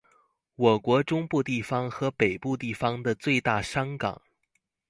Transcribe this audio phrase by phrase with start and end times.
[0.55, 4.19] 我國中部地方和北部地方的最大商港